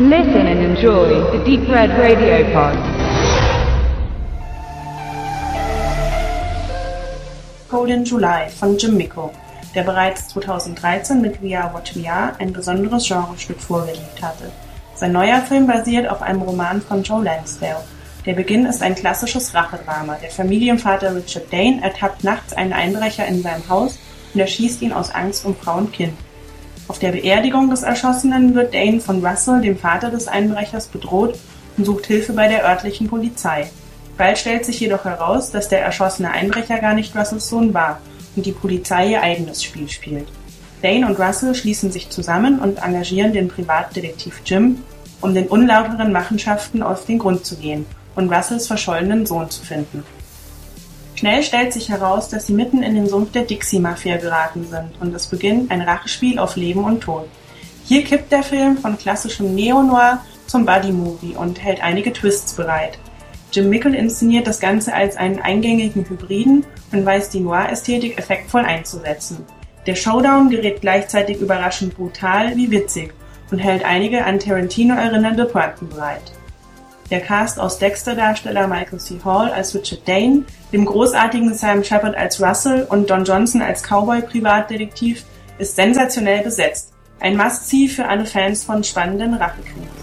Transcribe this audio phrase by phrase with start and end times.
[0.00, 2.78] Listen and enjoy the Deep Red Radio Pod.
[7.68, 9.30] Golden July von Jim Micko,
[9.74, 14.50] der bereits 2013 mit We Are What We Are ein besonderes Genrestück vorgelegt hatte.
[14.94, 17.84] Sein neuer Film basiert auf einem Roman von Joe Lansdale.
[18.24, 20.16] Der Beginn ist ein klassisches Rachedrama.
[20.22, 23.98] Der Familienvater Richard Dane ertappt nachts einen Einbrecher in seinem Haus
[24.32, 26.14] und erschießt ihn aus Angst um Frau und Kind.
[26.92, 31.38] Auf der Beerdigung des Erschossenen wird Dane von Russell, dem Vater des Einbrechers, bedroht
[31.78, 33.70] und sucht Hilfe bei der örtlichen Polizei.
[34.18, 38.02] Bald stellt sich jedoch heraus, dass der erschossene Einbrecher gar nicht Russells Sohn war
[38.36, 40.28] und die Polizei ihr eigenes Spiel spielt.
[40.82, 44.82] Dane und Russell schließen sich zusammen und engagieren den Privatdetektiv Jim,
[45.22, 50.04] um den unlauteren Machenschaften auf den Grund zu gehen und Russells verschollenen Sohn zu finden.
[51.22, 55.14] Schnell stellt sich heraus, dass sie mitten in den Sumpf der Dixie-Mafia geraten sind und
[55.14, 57.28] es beginnt ein Rachespiel auf Leben und Tod.
[57.84, 62.98] Hier kippt der Film von klassischem Neo-Noir zum Buddy-Movie und hält einige Twists bereit.
[63.52, 69.46] Jim Mickle inszeniert das Ganze als einen eingängigen Hybriden und weiß die Noir-Ästhetik effektvoll einzusetzen.
[69.86, 73.14] Der Showdown gerät gleichzeitig überraschend brutal wie witzig
[73.52, 76.32] und hält einige an Tarantino erinnernde Pointen bereit.
[77.12, 79.20] Der Cast aus Dexter-Darsteller Michael C.
[79.22, 85.22] Hall als Richard Dane, dem großartigen Sam Shepard als Russell und Don Johnson als Cowboy-Privatdetektiv
[85.58, 86.94] ist sensationell besetzt.
[87.20, 90.01] Ein Must-See für alle Fans von spannenden Rachekriegs.